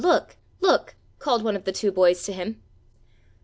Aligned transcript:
look!" 0.61 0.95
called 1.19 1.43
one 1.43 1.55
of 1.55 1.63
the 1.63 1.71
two 1.71 1.91
boys 1.91 2.23
to 2.23 2.33
him. 2.33 2.59